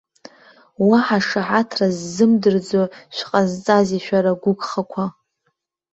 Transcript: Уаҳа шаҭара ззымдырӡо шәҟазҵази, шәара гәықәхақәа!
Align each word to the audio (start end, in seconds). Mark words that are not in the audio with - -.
Уаҳа 0.87 1.19
шаҭара 1.27 1.87
ззымдырӡо 1.97 2.81
шәҟазҵази, 3.15 3.99
шәара 4.05 4.31
гәықәхақәа! 4.41 5.03